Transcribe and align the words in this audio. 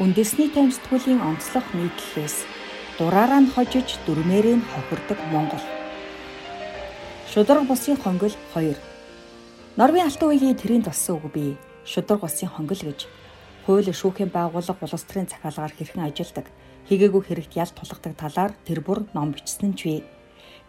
үндэсний 0.00 0.48
тамирчдын 0.48 1.20
онцлог 1.20 1.60
нийтлэлээс 1.76 2.48
дураараа 2.96 3.44
нь 3.44 3.52
хожиж 3.52 4.00
дөрмээрээ 4.08 4.56
хохирдог 4.72 5.20
Монгол. 5.28 5.60
Шудраг 7.28 7.68
бусын 7.68 8.00
хонгол 8.00 8.32
2. 8.56 8.80
Норвегийн 9.76 10.08
алтан 10.08 10.28
үеийн 10.32 10.56
тэрийн 10.56 10.88
туссан 10.88 11.20
үг 11.20 11.28
бий. 11.36 11.52
Шудраг 11.84 12.24
бусын 12.24 12.48
хонгол 12.48 12.80
гэж 12.80 13.12
хууль 13.68 13.92
шүүхийн 13.92 14.32
байгууллага 14.32 14.88
улс 14.88 15.04
төрийн 15.04 15.28
захиалгаар 15.28 15.76
хэрхэн 15.76 16.08
ажилдаг, 16.08 16.48
хийгээгүй 16.88 17.20
хэрэгт 17.20 17.60
ял 17.60 17.68
тулгадаг 17.68 18.16
талаар 18.16 18.52
тэр 18.64 18.80
бүр 18.80 19.04
ном 19.12 19.36
бичсэн 19.36 19.68
нь 19.68 19.76
ч 19.76 19.80
бий. 19.84 20.00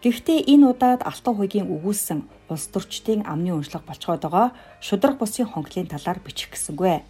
Гэхдээ 0.04 0.44
энэ 0.44 0.76
удаад 0.76 1.08
алтан 1.08 1.40
хуйгийн 1.40 1.72
өгүүлсэн 1.72 2.52
улс 2.52 2.68
төрчдийн 2.68 3.24
амны 3.24 3.56
уншлага 3.56 3.88
болцоход 3.88 4.28
байгаа 4.28 4.52
шудраг 4.84 5.16
бусын 5.16 5.48
хонглын 5.48 5.88
талаар 5.88 6.20
бичих 6.20 6.52
гэсэнгүй. 6.52 7.00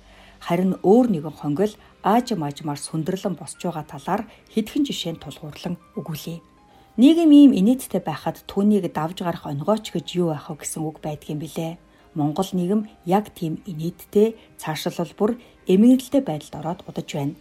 Харин 0.42 0.74
өөр 0.82 1.06
нэгэн 1.14 1.34
хонгол 1.38 1.72
аажим 2.02 2.42
аажмаар 2.42 2.80
сүндэрлэн 2.82 3.38
босч 3.38 3.62
байгаа 3.62 3.86
талаар 3.86 4.22
хэдхэн 4.50 4.82
жишээнд 4.90 5.22
тулгуурлан 5.22 5.78
өгүүлье. 5.94 6.42
Нийгэм 6.98 7.30
ийм 7.30 7.52
инээдтэй 7.54 8.02
байхад 8.02 8.42
түүнийг 8.50 8.90
давж 8.90 9.22
гарах 9.22 9.46
онгойч 9.46 9.94
гэж 9.94 10.06
юу 10.18 10.34
байх 10.34 10.50
вэ 10.50 10.60
гэсэн 10.60 10.82
үг 10.82 10.98
байдгийн 10.98 11.38
билээ. 11.38 11.78
Монгол 12.18 12.50
нийгэм 12.52 12.90
яг 13.06 13.30
тийм 13.38 13.62
инээдтэй 13.70 14.36
цаашлал 14.60 15.14
бүр 15.16 15.38
эмгэнэлтэй 15.70 16.20
байдалд 16.26 16.54
ороод 16.58 16.80
удаж 16.90 17.08
байна. 17.14 17.38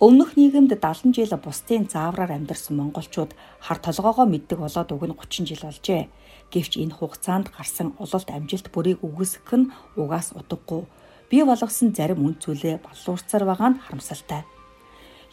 Өмнөх 0.00 0.32
нийгэмд 0.40 0.72
70 0.80 1.12
жил 1.12 1.36
бусдын 1.36 1.84
заавраар 1.92 2.32
амьдарсан 2.32 2.72
монголчууд 2.80 3.36
хар 3.60 3.78
толгоогоо 3.84 4.24
мэддэг 4.24 4.58
болоод 4.58 4.88
уг 4.96 5.04
нь 5.04 5.12
30 5.12 5.44
жил 5.44 5.62
болжээ. 5.68 6.08
Гэвч 6.48 6.72
энэ 6.80 6.96
хугацаанд 6.96 7.52
гарсан 7.52 7.92
улалт 8.00 8.32
амжилт 8.32 8.72
бүрийг 8.72 9.04
үгүйсгэх 9.04 9.52
нь 9.60 9.70
угаас 10.00 10.32
удаггүй. 10.32 10.88
Бий 11.30 11.46
болгосон 11.46 11.94
зарим 11.94 12.26
үн 12.26 12.34
зүйлээ 12.42 12.82
боловсрцаар 12.82 13.44
байгаа 13.46 13.70
нь 13.70 13.80
харамсалтай. 13.80 14.42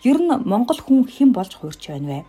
Ер 0.05 0.21
нь 0.21 0.29
монгол 0.45 0.77
хүн 0.77 1.09
хэн 1.09 1.33
болж 1.33 1.57
хуурч 1.57 1.89
байна 1.89 2.07
вэ? 2.07 2.19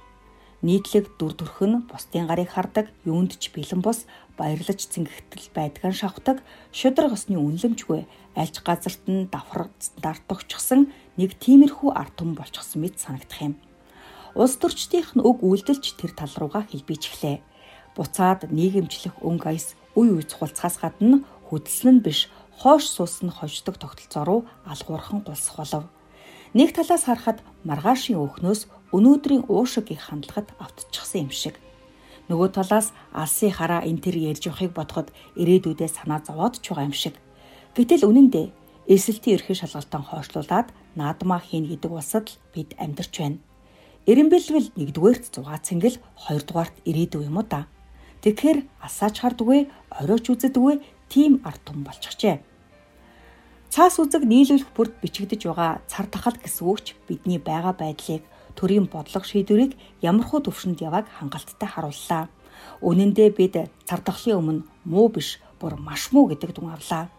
нийтлэг 0.62 1.14
дүр 1.18 1.32
төрх 1.38 1.62
нь 1.62 1.86
бусдын 1.86 2.26
гарыг 2.26 2.50
хардаг, 2.50 2.90
юунд 3.06 3.38
ч 3.38 3.54
бэлэн 3.54 3.78
бус 3.78 4.10
баярлаж 4.34 4.90
зингэгтэл 4.90 5.54
байдгаан 5.54 5.94
шавхдаг, 5.94 6.42
шудраг 6.74 7.14
осны 7.14 7.38
үнлэмжгүй 7.38 8.02
альж 8.34 8.54
газарт 8.66 9.04
нь 9.06 9.30
давхар 9.30 9.70
дартагчсан 10.02 10.90
нэг 11.14 11.38
тиймэрхүү 11.38 11.94
ард 11.94 12.14
түмэн 12.18 12.34
болчихсон 12.34 12.82
мэт 12.82 12.98
санагдах 12.98 13.38
юм. 13.38 13.54
Улс 14.34 14.58
төрчдийнх 14.58 15.14
нь 15.14 15.22
уг 15.22 15.46
үйлдэлч 15.46 15.94
тэр 15.94 16.10
тал 16.10 16.32
руугаа 16.34 16.66
хэлбийчихлээ. 16.66 17.38
Буцаад 17.94 18.50
нийгэмчлэх 18.50 19.22
өнгө 19.22 19.46
аяс 19.54 19.78
үе 19.94 20.10
үе 20.10 20.26
цухалцахаас 20.26 20.82
гадна 20.82 21.22
хөдөлсөн 21.46 21.98
нь 21.98 22.04
биш, 22.04 22.26
хоош 22.58 22.84
суусан 22.90 23.30
хождог 23.30 23.78
тогтолцоо 23.78 24.24
руу 24.24 24.40
алгуурхан 24.66 25.20
гулсах 25.22 25.56
болов. 25.56 25.84
Нэг 26.54 26.74
талаас 26.74 27.04
харахад 27.06 27.38
маргаашийн 27.64 28.18
өөхнөөс 28.18 28.66
өнөөдрийн 28.92 29.46
уушиг 29.48 29.90
их 29.94 30.10
хандлагад 30.10 30.48
автчихсан 30.58 31.28
юм 31.28 31.30
шиг. 31.30 31.54
Нөгөө 32.28 32.48
талаас 32.56 32.92
алсын 33.12 33.52
хараа 33.52 33.84
энэ 33.86 34.02
төр 34.04 34.16
ярьж 34.32 34.48
явахыг 34.48 34.72
бодоход 34.74 35.08
ирээдүйдээ 35.40 35.88
санаа 35.88 36.20
зовоод 36.24 36.60
ч 36.60 36.72
байгаа 36.72 36.88
юм 36.88 36.96
шиг. 36.96 37.14
Гэтэл 37.76 38.08
үнэн 38.08 38.28
дээ 38.32 38.46
эсэлтийн 38.88 39.36
ерхий 39.36 39.56
шалгалтан 39.56 40.02
хойшлуулад 40.08 40.68
наадмаа 40.96 41.40
хийн 41.40 41.68
гэдэг 41.68 41.92
улсад 41.92 42.26
л 42.32 42.40
бид 42.52 42.72
амьдарч 42.80 43.14
байна. 43.20 43.38
Эренбэлвэл 44.08 44.72
нэгдүгээрт 44.76 45.24
6 45.36 45.44
цэнгэл 45.68 45.96
хоёрдугаарт 46.16 46.76
ирээдүй 46.88 47.28
юм 47.28 47.36
уу 47.36 47.44
та. 47.44 47.68
Тэгэхээр 48.24 48.58
асаач 48.80 49.20
хардгүй, 49.20 49.68
оройч 49.92 50.32
үзэдгүй 50.32 50.80
тийм 51.08 51.40
ард 51.44 51.60
том 51.64 51.84
болчихжээ. 51.84 52.40
Цаас 53.68 54.00
үзэг 54.00 54.24
нийлүүлэх 54.24 54.72
бүрд 54.72 54.94
бичигдэж 55.04 55.44
байгаа 55.44 55.84
цар 55.84 56.08
тахал 56.08 56.36
гэсэн 56.40 56.64
үгч 56.64 56.86
бидний 57.04 57.36
байгаа 57.36 57.76
байдлыг 57.76 58.24
төрийн 58.56 58.88
бодлого 58.88 59.28
шийдвэрийг 59.28 59.76
ямархуу 60.00 60.40
төвшөнд 60.40 60.80
явааг 60.80 61.06
хангалттай 61.12 61.68
харууллаа. 61.68 62.32
Үнэн 62.80 63.12
дээр 63.12 63.32
бид 63.36 63.54
цар 63.84 64.00
тахлын 64.00 64.40
өмнө 64.40 64.62
муу 64.88 65.12
биш, 65.12 65.36
бүр 65.60 65.76
маш 65.76 66.10
муу 66.16 66.32
гэдэг 66.32 66.56
дүн 66.56 66.72
авлаа. 66.72 67.12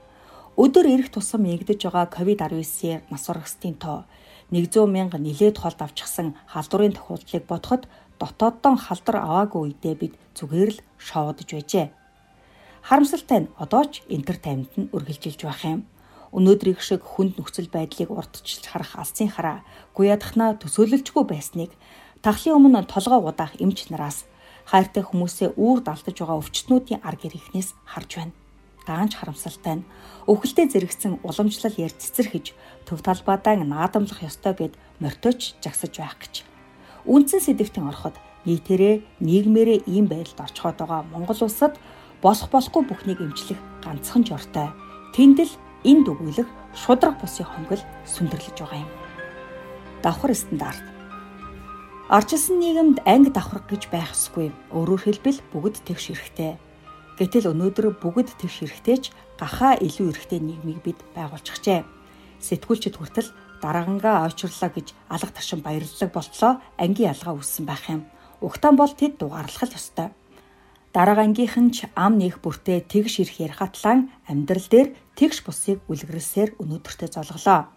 Өдөр 0.58 0.86
ирэх 0.90 1.14
тусам 1.14 1.46
эгдэж 1.46 1.86
байгаа 1.86 2.10
ковид-19-ийн 2.12 3.06
нас 3.14 3.30
урагсдын 3.30 3.78
тоо 3.80 4.04
100 4.52 4.90
мянга 4.90 5.22
нилээд 5.22 5.62
холд 5.62 5.80
авчихсан 5.80 6.36
халдварын 6.50 6.98
тохиолдлыг 6.98 7.44
бодоход 7.46 7.86
дотооддон 8.20 8.76
халдвар 8.76 9.18
аваагүй 9.22 9.62
үедээ 9.70 9.96
бид 9.96 10.14
зүгээр 10.36 10.70
л 10.74 10.80
шоодж 10.98 11.48
байжээ. 11.54 11.88
Харамсалтай 12.90 13.46
нь 13.46 13.52
одоо 13.62 13.86
ч 13.86 14.02
интертеймент 14.10 14.74
нь 14.74 14.90
үргэлжилж 14.90 15.46
байх 15.46 15.62
юм 15.62 15.86
өнөөдрийг 16.34 16.82
шиг 16.82 17.06
хүнд 17.06 17.38
нөхцөл 17.38 17.70
байдлыг 17.70 18.10
урдчилж 18.10 18.66
харах 18.66 18.98
алсын 18.98 19.30
хараа 19.30 19.62
гуядахнаа 19.94 20.58
төсөөлөлжгүй 20.58 21.22
байсныг 21.30 21.70
тахлын 22.26 22.58
өмнө 22.58 22.90
толгой 22.90 23.22
удаах 23.22 23.54
эмч 23.62 23.94
нараас 23.94 24.26
хайртай 24.66 25.06
хүмүүсээ 25.06 25.54
үүр 25.54 25.86
далтаж 25.86 26.18
байгаа 26.18 26.42
өвчтнүүдийн 26.42 27.06
ар 27.06 27.14
гэрхнээс 27.22 27.78
харж 27.94 28.12
байна. 28.18 28.34
Даанч 28.90 29.14
харамсалтай 29.22 29.76
нь 29.78 29.88
өвхөлтэй 30.26 30.66
зэрэгцэн 30.74 31.22
уламжлал 31.22 31.78
ярь 31.78 31.94
цэцэрхэж 31.94 32.46
төв 32.90 33.06
талбайдаа 33.06 33.54
наадамлах 33.70 34.26
ёстой 34.26 34.58
гэд 34.58 34.74
морьточ 34.98 35.62
жагсаж 35.62 35.94
байх 35.94 36.18
гэж. 36.18 36.34
Үндсэн 37.06 37.42
сэдвтэн 37.46 37.86
ороход 37.86 38.18
нийтээрээ 38.50 39.22
нийгмээрээ 39.22 39.80
ийм 39.86 40.10
байдалд 40.10 40.42
орчход 40.42 40.78
байгаа 40.82 41.06
Монгол 41.06 41.38
улсад 41.46 41.78
босох 42.22 42.52
болохгүй 42.52 42.84
бүхнийг 42.88 43.20
эмчлэх 43.24 43.60
ганцхан 43.84 44.24
жортой. 44.28 44.70
Тэндэл 45.16 45.52
энэ 45.88 46.04
дүгүйлэх 46.04 46.50
шудраг 46.76 47.16
бусын 47.20 47.48
хонгол 47.48 47.82
сүндэрлэж 48.06 48.58
байгаа 48.60 48.84
юм. 48.84 48.92
Давхар 50.04 50.36
стандарт. 50.36 50.84
Арчилсан 52.10 52.60
нийгэмд 52.60 52.98
анги 53.06 53.30
давхар 53.30 53.64
гэж 53.70 53.88
байх 53.94 54.12
ёсгүй. 54.12 54.52
Өөрөөр 54.74 55.02
хэлбэл 55.06 55.40
бүгд 55.54 55.86
тэгш 55.86 56.10
хэрэгтэй. 56.10 56.58
Гэтэл 57.20 57.52
өнөөдөр 57.54 58.02
бүгд 58.02 58.34
тэгш 58.40 58.66
хэрэгтэйч 58.66 59.04
гахаа 59.40 59.78
илүү 59.78 60.16
эрхтэй 60.16 60.40
нийгмийг 60.42 60.82
бид 60.84 61.00
байгуулчихжээ. 61.16 61.86
Сэтгүүлчд 62.40 62.96
хүртэл 62.96 63.30
дараагангаа 63.62 64.26
ойчрлаа 64.26 64.72
гэж 64.72 64.96
алга 65.12 65.32
ташин 65.36 65.60
баярлалаг 65.60 66.12
болтлоо 66.16 66.64
ангийн 66.80 67.12
ялгаа 67.12 67.36
үүссэн 67.36 67.66
байх 67.68 67.84
юм. 67.92 68.08
Угтаан 68.40 68.76
бол 68.80 68.90
тэд 68.90 69.20
дугаарлах 69.20 69.68
л 69.68 69.76
ёстой. 69.76 70.10
Дараагийн 70.90 71.38
ангийнхан 71.38 71.70
ч 71.70 71.86
ам 71.94 72.18
нээх 72.18 72.42
бүртээ 72.42 72.90
тэгш 72.90 73.22
ирэх 73.22 73.38
ярихатлан 73.46 74.10
амьдрал 74.26 74.68
дээр 74.74 74.90
тэгш 75.14 75.46
бусыг 75.46 75.78
үлгэрэлсээр 75.86 76.58
өнөөдөртөө 76.58 77.10
золголоо. 77.14 77.70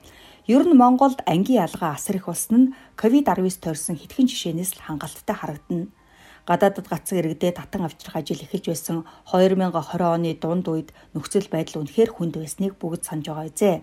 Ер 0.49 0.65
нь 0.65 0.73
Монголд 0.73 1.21
ангийн 1.29 1.61
ялгаа 1.61 1.93
асар 1.93 2.17
их 2.17 2.33
болсон 2.33 2.57
нь 2.57 2.73
ковид-19 2.97 3.61
тойрсон 3.61 4.01
хэдхэн 4.01 4.33
жишээнээс 4.33 4.73
л 4.81 4.85
хангалттай 4.89 5.37
харагдана. 5.37 5.93
Гадаадд 6.49 6.89
гацсан 6.89 7.21
иргэдээ 7.21 7.53
татан 7.53 7.85
авчрах 7.85 8.17
ажил 8.17 8.41
эхэлж 8.41 8.67
байсан 8.73 9.05
2020 9.29 10.09
оны 10.09 10.33
дунд 10.33 10.65
үед 10.73 10.97
нөхцөл 11.13 11.53
байдал 11.53 11.85
үнэхээр 11.85 12.17
хүнд 12.17 12.41
байсныг 12.41 12.81
бүгд 12.81 13.05
санаж 13.05 13.29
байгаа 13.29 13.47
үзээ. 13.53 13.77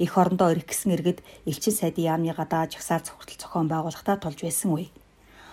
Эх 0.00 0.12
орондоо 0.16 0.48
ирэх 0.48 0.72
гисэн 0.72 0.96
иргэд 0.96 1.20
элчин 1.44 1.76
сайдын 1.76 2.08
яамны 2.08 2.32
гадаа 2.32 2.64
жагсаал 2.72 3.04
цогтол 3.04 3.36
зохион 3.36 3.68
байгуулалтаа 3.68 4.16
тулж 4.16 4.40
байсан 4.48 4.72
үе 4.72 4.88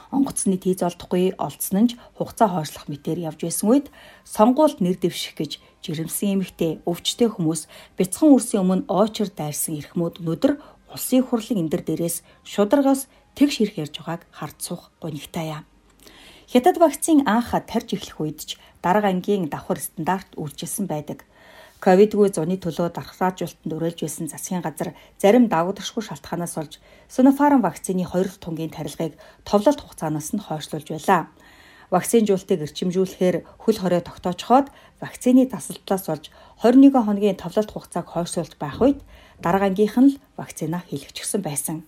онгоцны 0.09 0.57
тийз 0.57 0.81
олдохгүй 0.81 1.37
олдсон 1.37 1.77
нь 1.85 1.95
хугацаа 2.17 2.49
хойшлох 2.49 2.89
мэтээр 2.89 3.29
явж 3.29 3.39
байсан 3.45 3.67
үед 3.69 3.87
сонгуульд 4.25 4.81
нэр 4.81 4.97
дэвших 4.97 5.37
гэж 5.37 5.51
жирэмсэн 5.85 6.41
эмэгтэй 6.41 6.81
өвчтэй 6.89 7.29
хүмүүс 7.29 7.69
бяцхан 7.97 8.33
үрсийн 8.33 8.63
өмнө 8.65 8.89
оочор 8.89 9.29
дайрсан 9.29 9.77
эрхмүүд 9.77 10.19
өнөөдөр 10.25 10.53
улсын 10.93 11.21
хурлын 11.21 11.61
эндэр 11.63 11.85
дээрээс 11.85 12.25
шударгаас 12.41 13.05
тэгш 13.37 13.55
ирэх 13.61 13.77
ярьж 13.85 13.95
байгааг 14.01 14.21
хард 14.33 14.57
суух 14.57 14.89
гонигтай 14.97 15.53
юм. 15.61 15.63
Хятад 16.49 16.81
вакцины 16.81 17.21
анх 17.29 17.53
тарж 17.53 17.93
эхлэх 17.93 18.17
үед 18.17 18.39
ч 18.41 18.49
дарга 18.81 19.13
ангийн 19.13 19.53
давхар 19.53 19.77
стандарт 19.77 20.33
үржилсэн 20.33 20.89
байдаг. 20.89 21.29
Ковидгүй 21.79 22.28
зуны 22.35 22.59
төлөө 22.59 22.91
дархлаажуултанд 22.91 23.72
өрөөлж 23.72 24.03
байсан 24.03 24.28
засгийн 24.28 24.59
газар 24.59 24.92
зарим 25.15 25.48
давагдагшгүй 25.48 26.03
шалтгаанаас 26.03 26.59
олж 26.59 26.74
Sinopharm 27.07 27.63
вакцины 27.63 28.03
хоёр 28.03 28.27
тунгийн 28.36 28.68
тарилгыг 28.68 29.15
товлолт 29.48 29.80
хугацаанаас 29.80 30.36
нь 30.36 30.44
хойшлуулж 30.44 30.88
байлаа. 30.92 31.31
Вакцинжуултыг 31.88 32.59
эрчимжүүлэхээр 32.68 33.38
хөл 33.63 33.80
хорой 33.80 34.03
тогтоочхоод 34.03 34.68
вакцины 35.00 35.48
тасалдлаас 35.48 36.06
олж 36.12 36.25
21 36.59 37.00
хоногийн 37.00 37.39
товлолт 37.39 37.71
хугацааг 37.71 38.12
хойшлуулж 38.12 38.59
байх 38.59 38.77
үед 38.83 39.00
дарга 39.39 39.71
ангийнх 39.71 39.95
нь 40.03 40.12
л 40.12 40.19
вакцина 40.36 40.83
хийлгэчихсэн 40.83 41.39
байсан. 41.39 41.88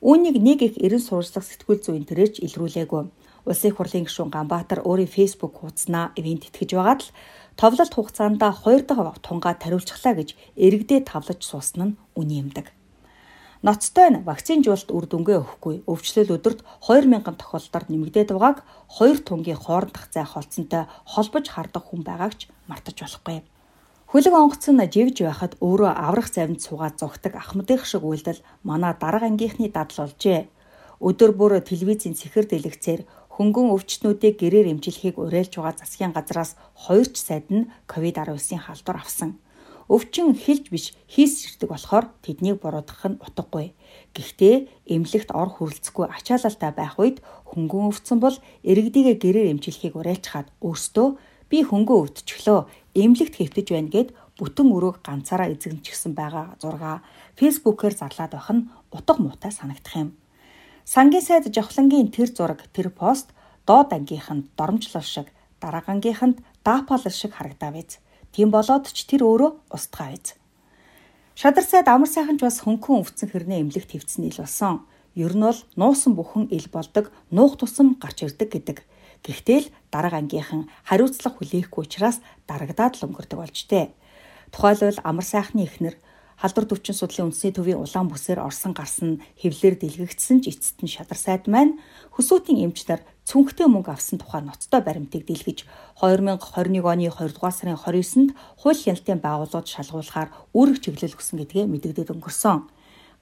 Үүнийг 0.00 0.40
нэг 0.40 0.64
их 0.64 0.74
эрен 0.80 1.00
сурчлах 1.00 1.44
сэтгүүл 1.44 1.84
зүйн 1.84 2.08
төрөөж 2.08 2.40
илрүүлээгүй. 2.40 3.04
Улсын 3.46 3.72
хурлын 3.72 4.04
гишүүн 4.04 4.32
Ганбаатар 4.34 4.82
өөрийн 4.82 5.08
facebook 5.08 5.62
хуудаснаа 5.62 6.10
ивент 6.18 6.50
итгэж 6.50 6.74
байгаад 6.74 7.00
л 7.06 7.12
товлолт 7.56 7.92
хугацаанд 7.94 8.40
2 8.40 8.84
дахь 8.88 9.18
тунгаа 9.26 9.54
тариулчихлаа 9.56 10.14
гэж 10.16 10.28
эрэгдээ 10.64 11.00
тавлаж 11.08 11.40
суусан 11.40 11.82
нь 11.88 11.96
үний 12.20 12.40
юмдаг. 12.44 12.66
Ноцтой 13.64 14.08
нь 14.12 14.22
вакцинжуулалт 14.28 14.90
үр 14.92 15.04
дүнгээ 15.08 15.38
өгөхгүй 15.40 15.76
өвчлөл 15.88 16.36
өдөрт 16.36 16.60
2000 16.84 17.24
тохиолдолд 17.40 17.88
нэмэгдээд 17.88 18.30
байгааг 18.36 18.58
2 19.00 19.24
тунгийн 19.24 19.56
хоорондох 19.56 20.12
зай 20.12 20.28
холцсонтой 20.28 20.84
холбож 21.08 21.44
хардаг 21.48 21.82
хүн 21.88 22.04
байгааг 22.04 22.34
ч 22.36 22.52
мартаж 22.68 22.96
болохгүй. 23.00 23.40
Хөлөг 24.12 24.34
онгоц 24.36 24.64
нь 24.70 24.86
живж 24.94 25.16
байхад 25.24 25.52
өөрөө 25.64 25.92
аврах 25.96 26.28
завинд 26.30 26.60
суугаад 26.62 27.00
зогтдаг 27.00 27.34
ахмадынх 27.40 27.88
шиг 27.88 28.04
үйлдэл 28.04 28.44
манай 28.68 28.92
дарга 29.00 29.26
ангийнхны 29.26 29.72
дадал 29.72 30.06
болжээ. 30.06 30.46
Өдөр 31.00 31.32
бүр 31.34 31.52
телевизийн 31.60 32.14
цэхэр 32.14 32.46
дэлгэцээр 32.48 33.02
хөнгөн 33.36 33.68
өвчтнүүдийг 33.76 34.40
гэрээр 34.40 34.72
эмчилхийг 34.72 35.20
уриалж 35.20 35.60
байгаа 35.60 35.76
засгийн 35.76 36.16
газраас 36.16 36.56
хоёрч 36.72 37.20
сайд 37.20 37.46
нь 37.52 37.68
ковид-19-ийн 37.84 38.64
халдвар 38.64 39.04
авсан. 39.04 39.36
Өвчин 39.92 40.34
хэлж 40.34 40.72
биш 40.72 40.86
хийсэрдэг 41.06 41.68
болохоор 41.70 42.10
тэднийг 42.24 42.58
буруудах 42.58 43.04
нь 43.06 43.20
утгагүй. 43.22 43.76
Гэхдээ 44.16 44.88
эмнэлэгт 44.88 45.30
ор 45.30 45.52
хүрэлцэхгүй 45.52 46.10
ачаалалтай 46.10 46.72
байх 46.74 46.96
үед 46.98 47.22
хөнгөн 47.52 47.92
өвцөн 47.92 48.18
бол 48.18 48.36
иргэдийгээ 48.66 49.16
гэрээр 49.20 49.52
эмчилхийг 49.52 49.94
уриалчихад 49.94 50.50
өөртөө 50.58 51.08
би 51.52 51.58
хөнгөн 51.62 52.00
өвдчихлөө 52.02 52.58
эмнэлэгт 52.98 53.34
хэвтэж 53.38 53.66
байна 53.70 53.92
гэд 53.94 54.08
бүтэн 54.40 54.68
өрөөг 54.74 55.06
ганцаараа 55.06 55.52
эзэгнчихсэн 55.54 56.12
байгаа 56.18 56.58
зургаа 56.58 57.06
фэйсбүүкээр 57.38 57.94
зарлаад 57.94 58.32
байх 58.34 58.48
нь 58.50 58.66
утга 58.90 59.20
муутай 59.22 59.52
санагдах 59.54 59.94
юм. 60.02 60.10
Сангийн 60.86 61.24
сайд 61.26 61.50
жавхлангийн 61.50 62.14
тэр 62.14 62.30
зураг 62.30 62.62
тэр 62.70 62.94
пост 62.94 63.34
доод 63.66 63.90
ангийнханд 63.90 64.54
доромжлол 64.54 65.02
шиг 65.02 65.26
дараагийн 65.58 65.98
ангийнханд 65.98 66.36
даапалал 66.62 67.10
шиг 67.10 67.34
харагдав 67.34 67.74
биз. 67.74 67.98
Тийм 68.30 68.54
болоод 68.54 68.86
ч 68.94 69.02
тэр 69.02 69.26
өөрөө 69.26 69.50
устгаа 69.74 70.14
биз. 70.14 70.38
Шадар 71.34 71.66
сайд 71.66 71.90
амар 71.90 72.06
сайхан 72.06 72.38
ч 72.38 72.46
бас 72.46 72.62
хөнгөн 72.62 73.02
өвцөн 73.02 73.28
хэрнээ 73.34 73.66
эмнэлэгт 73.66 73.98
твцсэн 73.98 74.30
ил 74.30 74.38
болсон. 74.38 74.86
Ер 75.18 75.34
нь 75.34 75.42
бол 75.42 75.58
нуусан 75.74 76.14
бүхэн 76.14 76.54
ил 76.54 76.68
болдог, 76.70 77.10
нуух 77.34 77.58
тусам 77.58 77.98
гарч 77.98 78.22
ирдэг 78.22 78.48
гэдэг. 78.54 78.78
Гэхдээ 79.26 79.58
л 79.66 79.72
дарга 79.90 80.22
ангийнхан 80.22 80.70
хариуцлага 80.86 81.42
хүлээхгүй 81.42 81.82
учраас 81.82 82.22
дарагдаад 82.46 82.94
л 82.94 83.10
өнгөрдөг 83.10 83.38
болж 83.42 83.58
тээ. 83.66 83.90
Тухайлбал 84.54 85.02
амар 85.02 85.26
сайхны 85.26 85.66
ихнэр 85.66 85.98
халдвар 86.36 86.68
төвчин 86.68 86.92
судлалын 86.92 87.32
үндэсний 87.32 87.52
төвийн 87.56 87.80
улаан 87.80 88.12
бүсээр 88.12 88.44
орсон 88.44 88.76
гарсан 88.76 89.24
хэвлэлээр 89.40 89.76
дэлгэгдсэн 89.80 90.44
ч 90.44 90.52
эцэст 90.52 90.84
нь 90.84 90.92
шадар 90.92 91.16
сайд 91.16 91.48
маань 91.48 91.80
хөсөөтийн 92.12 92.60
эмчнэр 92.68 93.00
цүнхтэй 93.24 93.64
мөнгө 93.72 93.96
авсан 93.96 94.20
тухай 94.20 94.44
ноцтой 94.44 94.84
баримтыг 94.84 95.24
дэлгэж 95.24 95.64
2021 95.98 96.84
оны 96.84 97.08
2 97.08 97.32
дугаар 97.32 97.56
сарын 97.56 97.80
29-нд 97.80 98.30
хууль 98.60 98.82
хяналтын 98.84 99.20
байгууллагууд 99.24 99.66
шалгуулахаар 99.66 100.28
үүрэг 100.52 100.78
чиглэл 100.84 101.16
өгсөн 101.16 101.40
гэдгээ 101.40 101.64
мэдэгдээд 101.72 102.12
өнгөрсөн. 102.12 102.68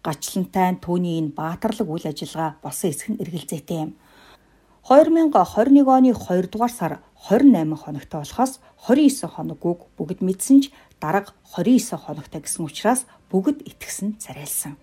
Гачлантай 0.04 0.76
түүний 0.84 1.16
энэ 1.22 1.32
баатарлаг 1.38 1.88
үйл 1.88 2.10
ажиллагаа 2.10 2.58
болсон 2.60 2.90
эсэх 2.90 3.08
нь 3.14 3.20
эргэлзээтэй 3.22 3.78
юм. 3.78 3.90
2021 4.84 5.88
оны 5.88 6.12
2 6.12 6.52
дугаар 6.52 6.68
сар 6.68 6.92
28 7.30 7.72
хоногтой 7.72 8.20
болохоос 8.20 8.60
29 8.84 9.32
хоног 9.32 9.64
үг 9.64 9.80
бүгд 9.96 10.20
мэдсэн 10.20 10.60
ч 10.60 10.64
дарга 11.04 11.36
29 11.52 12.00
хоногтой 12.00 12.40
гэсэн 12.40 12.64
учраас 12.64 13.04
бүгд 13.28 13.60
итгэсэн 13.68 14.16
царайлсан. 14.16 14.80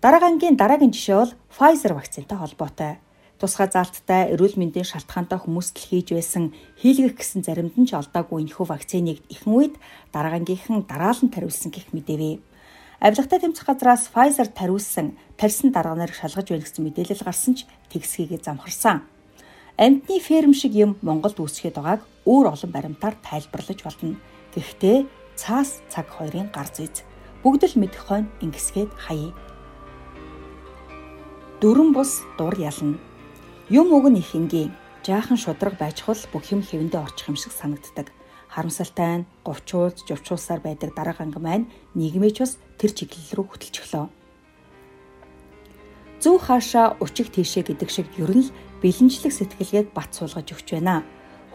Дараагийн 0.00 0.56
дараагийн 0.56 0.96
жишээ 0.96 1.16
бол 1.20 1.32
Pfizer 1.52 1.92
вакцинтай 1.92 2.38
холбоотой. 2.40 2.92
Тусгай 3.36 3.68
заалттай 3.68 4.32
эрүүл 4.32 4.56
мэндийн 4.56 4.88
шалтгаантай 4.88 5.36
хүмүүст 5.44 5.76
л 5.76 5.84
хийж 5.84 6.08
байсан 6.16 6.56
хийлгэх 6.80 7.20
гэсэн 7.20 7.44
заримд 7.44 7.76
нь 7.76 7.84
ч 7.84 7.92
олдоогүй 7.92 8.48
энэхүү 8.48 8.64
вакциныг 8.64 9.20
ихэн 9.28 9.52
үед 9.52 9.74
дараагийнхын 10.14 10.88
дараалан 10.88 11.28
тариулсан 11.28 11.68
гэх 11.68 11.92
мэдэвэ. 11.92 12.40
Авилгатай 13.04 13.40
тэмцэх 13.44 13.68
газраас 13.68 14.08
Pfizer 14.08 14.48
тариулсан 14.48 15.18
тарьсан 15.36 15.68
дарга 15.68 15.92
нарыг 15.98 16.16
шалгаж 16.16 16.48
байна 16.48 16.64
гэсэн 16.64 16.84
мэдээлэл 16.84 17.26
гарсан 17.26 17.52
ч 17.58 17.68
тэгсхийгээ 17.92 18.40
замхарсан. 18.40 19.04
Амтны 19.76 20.16
ферм 20.22 20.54
шиг 20.54 20.72
юм 20.72 20.96
Монголд 21.02 21.36
үүсгээд 21.36 21.76
байгааг 21.76 22.00
өөр 22.24 22.46
олон 22.54 22.70
баримтаар 22.72 23.18
тайлбарлаж 23.20 23.82
болно. 23.82 24.16
Гэхдээ 24.54 24.98
цаас 25.34 25.82
цаг 25.90 26.06
хоёрын 26.14 26.48
гар 26.54 26.70
зүйз 26.70 27.02
бүгд 27.42 27.66
л 27.66 27.80
мэдэх 27.82 28.02
хойно 28.06 28.30
ингэсгээд 28.38 28.90
хаяа. 28.94 29.34
Дөрөн 31.58 31.90
бус 31.90 32.22
дур 32.38 32.54
ялна. 32.54 33.02
Юм 33.68 33.90
уг 33.90 34.06
нь 34.08 34.22
их 34.22 34.32
энгийн. 34.38 34.72
Жаахан 35.02 35.36
шудраг 35.36 35.74
байж 35.74 36.00
хол 36.00 36.16
бүх 36.32 36.48
юм 36.54 36.62
хэвэндээ 36.62 37.02
орчих 37.02 37.28
юм 37.28 37.36
шиг 37.36 37.52
санагддаг. 37.52 38.14
Харамсалтай 38.48 39.26
нь 39.26 39.28
говчуулж, 39.42 40.06
жовчуулсаар 40.06 40.62
байдаг 40.62 40.94
дараагийн 40.94 41.34
анги 41.34 41.40
маань 41.42 41.66
нийгмээч 41.98 42.36
бас 42.38 42.56
тэр 42.78 42.94
чиглэл 42.94 43.34
рүү 43.34 43.46
хөтлөж 43.50 43.76
өглөө. 43.82 44.06
Зөв 46.22 46.36
хаашаа 46.40 46.96
учих 47.02 47.28
тийшээ 47.34 47.68
гэдэг 47.68 47.90
шиг 47.90 48.08
ер 48.16 48.32
нь 48.32 48.46
л 48.48 48.54
бэлэнчлэг 48.80 49.32
сэтгэлгээд 49.34 49.88
бат 49.92 50.14
суулгаж 50.14 50.46
өгч 50.56 50.78
байна. 50.78 51.02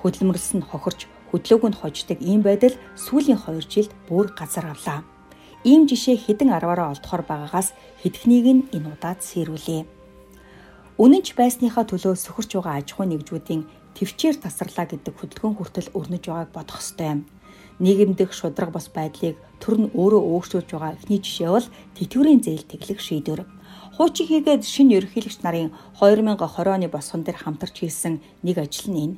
Хөдөлмөрлс 0.03 0.53
нь 0.59 0.67
хохирч 0.67 1.07
хөдлөөг 1.29 1.63
нь 1.69 1.79
хождог 1.79 2.19
ийм 2.21 2.41
байдал 2.41 2.75
сүүлийн 2.97 3.37
2 3.37 3.61
жилд 3.69 3.93
бүр 4.09 4.33
газар 4.33 4.65
авлаа. 4.73 5.05
Ийм 5.63 5.85
жишээ 5.85 6.17
хэдэн 6.17 6.49
арваараа 6.49 6.95
олдохоор 6.95 7.23
байгаагаас 7.27 7.75
хэдхнийг 8.01 8.45
нь 8.49 8.65
энэ 8.73 8.89
удаад 8.95 9.19
сэрүүлээ. 9.21 9.83
Үнэнч 10.99 11.27
байсныхаа 11.39 11.85
төлөө 11.87 12.15
сөхөрч 12.17 12.51
байгаа 12.57 12.75
аж 12.81 12.87
ахуй 12.91 13.07
нэгжүүдийн 13.07 13.61
төвчээр 13.95 14.35
тасарлаа 14.39 14.87
гэдэг 14.89 15.13
хөдөлгөөн 15.15 15.55
хүртэл 15.55 15.93
өрнөж 15.95 16.23
байгааг 16.27 16.51
бодох 16.55 16.79
ёстой 16.81 17.07
юм. 17.13 17.21
Нийгэмдэх 17.79 18.35
шудраг 18.35 18.71
бас 18.75 18.87
байдлыг 18.91 19.39
төр 19.63 19.75
нь 19.79 19.91
өөрөө 19.95 20.23
өөрчилж 20.31 20.67
байгаа 20.71 20.95
эхний 20.99 21.19
жишээ 21.23 21.49
бол 21.55 21.67
тэтгэврийн 21.95 22.43
зээл 22.43 22.67
тэглэх 22.67 22.99
шийдвэр. 22.99 23.41
Хуучин 23.95 24.27
хийгээд 24.27 24.63
шинэ 24.67 24.99
ерөнхийлөгч 24.99 25.39
нарын 25.43 25.71
2020 25.99 26.75
оны 26.75 26.87
босгон 26.91 27.23
дээр 27.23 27.39
хамтарч 27.39 27.75
хийсэн 27.79 28.19
нэг 28.43 28.57
ажил 28.59 28.91
нь 28.91 28.99
энэ 29.03 29.15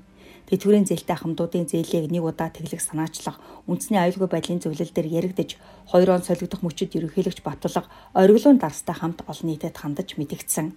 тэтгэврийн 0.51 0.83
зээлтэй 0.83 1.15
хамтуудын 1.15 1.63
зээлийг 1.63 2.11
нэг 2.11 2.27
удаа 2.27 2.51
тэглэх 2.51 2.83
санаачлах 2.83 3.39
үндэсний 3.71 4.03
аюулгүй 4.03 4.27
байдлын 4.27 4.59
зөвлөл 4.59 4.91
дээр 4.91 5.07
яригдж 5.23 5.55
2 5.95 6.11
он 6.11 6.27
солигдох 6.27 6.59
мөчөд 6.59 6.91
ерөнхийлөгч 6.99 7.39
Батулга 7.39 7.87
ориглон 8.11 8.59
дарстай 8.59 8.91
хамт 8.91 9.23
олон 9.31 9.47
нийтэд 9.47 9.79
хандаж 9.79 10.19
мэдгдсэн. 10.19 10.75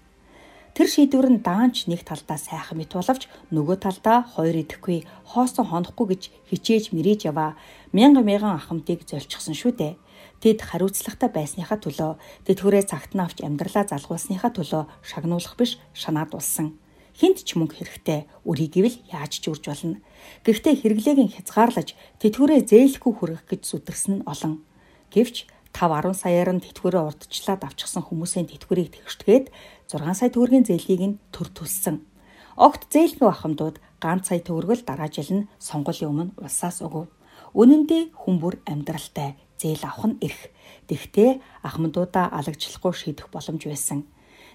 Тэр 0.78 0.86
шийдвэр 0.86 1.26
нь 1.26 1.42
даанч 1.42 1.90
нэг 1.90 2.06
талдаа 2.06 2.38
сайхан 2.38 2.78
мэт 2.78 2.94
боловч 2.94 3.26
нөгөө 3.50 3.76
талдаа 3.82 4.22
хоёр 4.22 4.62
идэхгүй 4.62 5.02
хоосон 5.26 5.66
хонохгүй 5.66 6.06
гэж 6.06 6.22
хичээж 6.54 6.94
мэрэж 6.94 7.26
яваа 7.34 7.58
мянга 7.90 8.22
мянган 8.22 8.54
ахмадыг 8.54 9.02
золчихсон 9.02 9.58
шүү 9.58 9.74
дээ. 9.74 9.98
Тэд 10.38 10.62
хариуцлагатай 10.62 11.30
байсныхаа 11.34 11.82
төлөө 11.82 12.12
тэтгэврээ 12.46 12.86
цагт 12.86 13.18
нь 13.18 13.22
авч 13.26 13.42
амьдралаа 13.42 13.90
залгуулсныхаа 13.90 14.54
төлөө 14.54 14.82
шагнуулах 15.02 15.54
биш 15.58 15.82
шанаад 15.94 16.30
улсан 16.34 16.78
хинт 17.14 17.46
ч 17.46 17.54
мөнгө 17.54 17.78
хэрэгтэй 17.78 18.26
үрийг 18.42 18.74
гэвэл 18.74 18.98
яаж 19.14 19.38
ч 19.38 19.46
үрж 19.46 19.64
болно. 19.70 19.98
Гэхдээ 20.42 20.74
хэрэглээг 20.82 21.18
нь 21.22 21.34
хязгаарлаж 21.34 21.94
тэтгэврээ 22.18 22.60
зээлэхгүй 22.66 23.12
хүргэх 23.14 23.44
гэж 23.46 23.62
зүтгэсэн 23.70 24.12
нь 24.20 24.26
олон. 24.26 24.66
Гэвч 25.14 25.46
5 25.74 26.10
10 26.10 26.14
саяар 26.14 26.50
нь 26.54 26.62
тэтгэврээ 26.62 27.02
урдчлаад 27.06 27.62
авчихсан 27.66 28.02
хүмүүсийн 28.06 28.50
тэтгэврийг 28.50 28.94
тэгшдгээд 28.94 29.50
6 29.90 30.18
сая 30.18 30.30
төгрөгийн 30.30 30.66
зээлийг 30.66 31.02
нь 31.02 31.18
төр 31.34 31.50
төлсөн. 31.50 32.02
Огт 32.54 32.90
зээлгүй 32.94 33.30
ахмадууд 33.30 33.82
ганц 33.98 34.30
сая 34.30 34.38
төгрөгөл 34.38 34.86
дараа 34.86 35.10
жил 35.10 35.30
нь 35.34 35.48
сонгуулийн 35.58 36.10
өмнө 36.10 36.32
улсаас 36.38 36.78
өгөв. 36.86 37.10
Үнэн 37.54 37.82
дээр 37.90 38.06
хүн 38.14 38.36
бүр 38.38 38.62
амьдралтай 38.66 39.34
зээл 39.58 39.82
авах 39.86 40.14
нь 40.14 40.18
эрх. 40.22 40.50
Тэгвэл 40.86 41.42
ахмадуудаа 41.66 42.30
алагжлахгүй 42.30 42.92
шийдэх 42.94 43.26
боломж 43.34 43.62
байсан. 43.66 44.06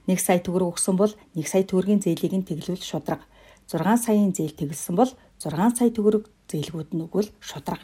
1 0.07 0.19
сая 0.21 0.39
төгрөг 0.39 0.77
өгсөн 0.77 0.95
бол 0.95 1.11
1 1.35 1.43
сая 1.49 1.63
төгрөгийн 1.65 2.03
зээлийг 2.03 2.33
нь 2.37 2.47
тэглүүл 2.47 2.83
шудраг. 2.83 3.25
6 3.67 4.05
саяын 4.05 4.31
зээл 4.31 4.55
тэглэсэн 4.55 4.95
бол 4.95 5.11
6 5.41 5.77
сая 5.77 5.89
төгрөг 5.89 6.29
зээлгүүд 6.47 6.89
нь 6.95 7.03
өгвөл 7.05 7.29
шудраг. 7.39 7.81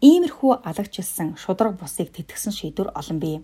Иймэрхүү 0.00 0.62
алагчилсан 0.68 1.34
шудраг 1.34 1.74
бусыг 1.80 2.14
тэтгсэн 2.14 2.52
шийдвэр 2.54 2.94
олон 2.94 3.18
бий. 3.18 3.36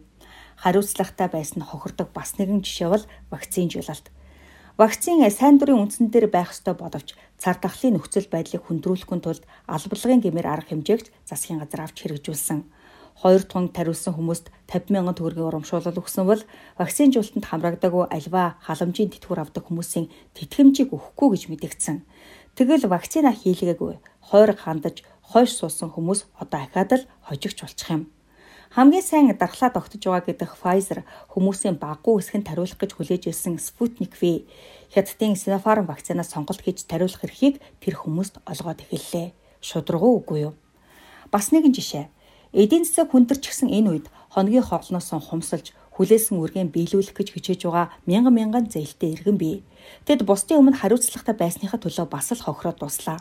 Хариуцлагатай 0.63 1.29
байсан 1.33 1.63
хохирдог 1.67 2.15
бас 2.15 2.39
нэгэн 2.39 2.63
жишээ 2.63 2.89
бол 2.95 3.05
вакцинжуулалт. 3.31 4.07
Вакцин 4.79 5.23
сайн 5.31 5.59
дурын 5.59 5.87
үндсэн 5.87 6.11
дээр 6.11 6.27
байх 6.31 6.51
ёстой 6.55 6.75
боловч 6.75 7.15
цар 7.39 7.55
тахлын 7.59 7.95
нөхцөл 7.95 8.27
байдлыг 8.31 8.63
хүндрүүлэхүн 8.67 9.23
тулд 9.23 9.43
албалгын 9.71 10.23
гэмээр 10.23 10.51
арга 10.51 10.75
хэмжээгч 10.75 11.15
засгийн 11.27 11.63
газар 11.63 11.87
авч 11.87 12.03
хэрэгжүүлсэн 12.03 12.59
хоёр 13.21 13.43
тунг 13.47 13.73
тариулсан 13.77 14.15
хүмүүст 14.19 14.51
50 14.67 14.91
мянган 14.91 15.15
төгрөгийн 15.15 15.49
урамшуулал 15.49 16.01
өгсөн 16.03 16.27
бол 16.27 16.43
вакцин 16.79 17.15
жуултанд 17.15 17.47
хамрагдаагүй 17.47 18.05
альва 18.11 18.59
халамжийн 18.67 19.13
тэтгэвэр 19.15 19.43
авдаг 19.47 19.65
хүмүүсийн 19.71 20.11
тэтгэмжийг 20.35 20.91
өгөхгүй 20.91 21.29
гэж 21.33 21.43
мэдэгдсэн. 21.49 21.97
Тэгэл 22.59 22.91
вакцина 22.91 23.31
хийлгээгүй 23.31 23.99
хойр 24.31 24.51
хандаж 24.59 25.07
хойш 25.23 25.55
суусан 25.57 25.91
хүмүүс 25.95 26.27
одоо 26.43 26.61
ахаад 26.67 26.91
л 26.99 27.09
хожигч 27.27 27.59
болчих 27.63 27.91
юм. 27.91 28.03
Хамгийн 28.75 29.07
сайн 29.07 29.31
дархлаа 29.39 29.71
тогтож 29.71 30.03
байгаа 30.03 30.27
гэдэг 30.27 30.51
Pfizer 30.59 31.07
хүмүүсийн 31.31 31.79
баггүй 31.79 32.19
хэсэг 32.19 32.43
нь 32.43 32.49
тариулах 32.49 32.75
гэж 32.75 32.91
хүлээж 32.99 33.23
ирсэн 33.31 33.55
Sputnik 33.63 34.19
V 34.19 34.51
хятадын 34.91 35.39
Sinopharm 35.39 35.87
вакцинаас 35.87 36.35
сонголт 36.35 36.59
хийж 36.59 36.83
тариулах 36.91 37.23
эрхийг 37.23 37.63
тэр 37.79 37.95
хүмүүст 38.03 38.43
олгоод 38.43 38.83
эхэллээ. 38.83 39.31
Шудрагуу 39.63 40.19
үгүй 40.19 40.39
юу? 40.51 40.55
Бас 41.31 41.55
нэгэн 41.55 41.71
жишээ. 41.71 42.11
Эдийн 42.55 42.87
засаг 42.87 43.11
хүндэрч 43.11 43.51
гисэн 43.51 43.67
энэ 43.67 43.91
үед 43.91 44.07
хоногийн 44.31 44.63
хоолноос 44.63 45.11
хумсалж 45.11 45.75
хүлээсэн 45.99 46.39
үргээ 46.39 46.71
биелүүлэх 46.71 47.11
гэж 47.11 47.29
хичээж 47.35 47.67
байгаа 47.67 47.91
мянган 48.07 48.35
мянган 48.39 48.71
зээлтэй 48.71 49.11
иргэн 49.19 49.35
бий. 49.35 49.67
Тэд 50.07 50.23
бусдын 50.23 50.63
өмнө 50.63 50.79
хариуцлагатай 50.79 51.35
байсныхаа 51.35 51.83
төлөө 51.83 52.07
бас 52.07 52.31
л 52.31 52.47
хохироод 52.47 52.79
дуслаа. 52.79 53.19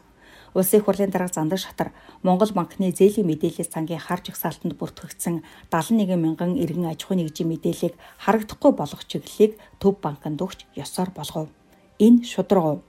Улсын 0.53 0.77
их 0.77 0.85
хурлын 0.85 1.09
дарга 1.09 1.33
Зандаг 1.33 1.57
шатар 1.57 1.89
Монгол 2.21 2.53
банкны 2.53 2.93
зээлийн 2.93 3.25
мэдээлэл 3.25 3.73
сангийн 3.73 4.05
хар 4.05 4.21
жагсаалтанд 4.21 4.77
бүртгэгдсэн 4.77 5.41
71 5.73 6.13
мянган 6.13 6.53
иргэн 6.53 6.93
аж 6.93 7.01
ахуйн 7.01 7.25
нэгжийн 7.25 7.49
мэдээллийг 7.49 7.97
харагдахгүй 8.21 8.71
болгох 8.77 9.01
чиглэлийг 9.09 9.57
Төв 9.81 9.97
банкнд 9.97 10.45
өгч 10.45 10.69
ёсоор 10.77 11.09
болгов. 11.09 11.49
Энэ 11.97 12.21
шудраг. 12.21 12.85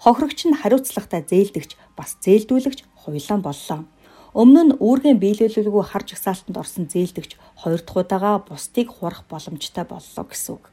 Хохирогч 0.00 0.48
нь 0.48 0.56
хариуцлагатай 0.56 1.28
зээлдэгч 1.28 1.76
бас 1.92 2.16
зээлдүүлэгч 2.24 2.80
хуйлаан 3.04 3.44
боллоо. 3.44 3.84
Өмнө 4.34 4.62
нь 4.66 4.76
үүргийн 4.82 5.22
биелүүлэлгүй 5.22 5.84
хар 5.94 6.02
жагсаалтанд 6.02 6.58
орсон 6.58 6.90
зээлдэгч 6.90 7.38
хоёр 7.62 7.78
дахь 7.78 7.98
удаага 8.02 8.42
бусдыг 8.42 8.90
хурах 8.90 9.22
боломжтой 9.30 9.86
боллоо 9.86 10.24
гэсэн 10.26 10.58
үг. 10.58 10.64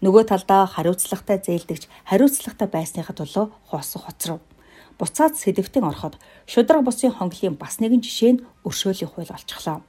Нөгөө 0.00 0.24
талдаа 0.32 0.64
хариуцлагатай 0.64 1.38
зээлдэгч 1.44 1.92
хариуцлагатай 2.08 2.68
байсныхаа 2.72 3.12
төлөө 3.20 3.46
хоосох 3.68 4.08
хоцров 4.08 4.40
буцаад 4.98 5.36
сэдвтэн 5.36 5.84
ороход 5.84 6.16
шудраг 6.48 6.84
бусын 6.84 7.12
хонглын 7.12 7.60
бас 7.60 7.80
нэгэн 7.84 8.00
жишээ 8.00 8.32
нь 8.32 8.44
өршөөлийн 8.64 9.12
хууль 9.12 9.28
болчихлоо. 9.28 9.84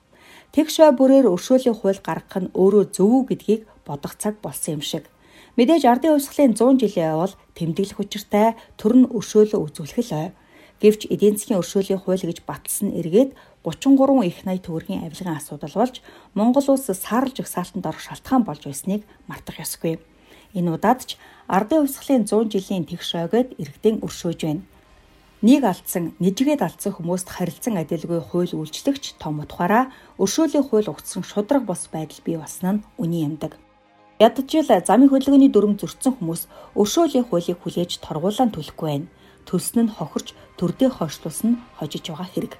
Тэгшээ 0.51 0.91
бүрээр 0.99 1.31
өршөөлийн 1.31 1.79
хууль 1.79 2.01
гаргах 2.03 2.43
нь 2.43 2.51
өөрөө 2.51 2.83
зөв 2.91 3.07
үү 3.07 3.23
гэдгийг 3.31 3.61
бодох 3.87 4.19
цаг 4.19 4.35
болсон 4.43 4.79
юм 4.79 4.83
шиг. 4.83 5.07
Мэдээж 5.55 5.83
ардын 5.87 6.19
хувьсгалын 6.19 6.59
100 6.59 6.83
жилийн 6.83 7.11
явал 7.15 7.33
тэмдэглэх 7.55 8.03
учиртай 8.03 8.59
төр 8.75 8.93
нь 8.99 9.09
өршөөлөө 9.15 9.59
үзүүлэх 9.63 10.11
л 10.11 10.15
ой. 10.19 10.27
Гэвч 10.81 11.09
эдийн 11.13 11.35
засгийн 11.37 11.61
өршөөлийн 11.61 12.01
хууль 12.01 12.21
гэж 12.21 12.45
батлсан 12.45 12.93
эргээд 12.93 13.33
33 13.65 14.29
их 14.29 14.37
80 14.45 14.65
төгрөгийн 14.65 15.03
авилгын 15.05 15.37
асуудал 15.37 15.73
болж 15.73 15.95
Монгол 16.37 16.67
улс 16.73 16.85
саарл 16.85 17.33
жагсаалтанд 17.33 17.85
орох 17.89 18.03
шалтгаан 18.03 18.43
болж 18.45 18.63
байсныг 18.65 19.01
мартах 19.25 19.57
ёсгүй. 19.65 19.97
Энэ 20.53 20.71
удаад 20.75 21.01
ч 21.07 21.09
ардын 21.49 21.85
хувьсгалын 21.85 22.29
100 22.29 22.53
жилийн 22.53 22.85
тэгш 22.85 23.09
ойгод 23.17 23.57
иргэдийн 23.57 24.01
өршөөж 24.05 24.39
байна 24.45 24.63
нэг 25.41 25.63
алдсан, 25.69 26.17
нэжгээд 26.17 26.65
алдсан 26.65 26.97
хүмүүст 26.97 27.29
харилцан 27.29 27.77
адилгүй 27.77 28.21
хууль 28.25 28.57
үйлчлэгч 28.57 29.21
том 29.21 29.37
утгаараа 29.45 29.93
өршөөлийн 30.17 30.65
хууль 30.65 30.89
угтсан 30.89 31.21
шудраг 31.21 31.61
бос 31.61 31.85
байдал 31.93 32.21
бий 32.25 32.37
болсон 32.41 32.81
нь 32.81 32.83
үнэн 32.97 33.37
юмдаг. 33.37 33.53
Ядчил 34.17 34.65
замын 34.65 35.13
хөдөлгөөний 35.13 35.53
дүрм 35.53 35.77
зөрчсөн 35.77 36.17
хүмүүс 36.17 36.49
өршөөлийн 36.73 37.29
хуулийг 37.29 37.61
хүлээж 37.61 38.01
торгуулан 38.01 38.49
төлөхгүй 38.49 38.89
байна. 38.89 39.07
Төлсөн 39.47 39.87
нь 39.87 39.93
хохирч 39.95 40.35
төрдөө 40.59 40.89
хойшлуулсан 40.99 41.49
нь 41.55 41.61
хожиж 41.79 42.03
байгаа 42.11 42.27
хэрэг. 42.27 42.53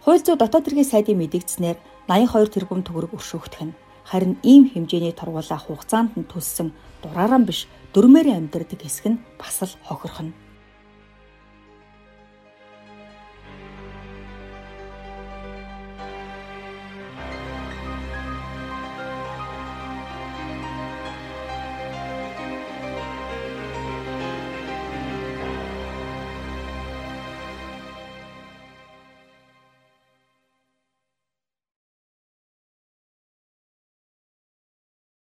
Хууль 0.00 0.24
зүйн 0.24 0.40
дотоод 0.40 0.64
хэргийн 0.64 0.88
сайдын 0.88 1.20
мэдэгдснээр 1.20 1.78
82 2.08 2.48
тэрбум 2.56 2.80
төгрөг 2.80 3.12
өршөөгдөх 3.12 3.62
нь 3.68 3.76
харин 4.08 4.40
ийм 4.42 4.72
хэмжээний 4.72 5.12
торгуулаа 5.12 5.60
хугацаанд 5.60 6.16
нь 6.16 6.24
төлсөн 6.24 6.72
дураараа 7.04 7.40
биш 7.44 7.68
дөрмээр 7.92 8.32
амьдрэх 8.40 8.80
хэсэг 8.80 9.06
нь 9.12 9.22
бас 9.36 9.60
л 9.62 9.76
хохирох 9.84 10.20
нь 10.24 10.32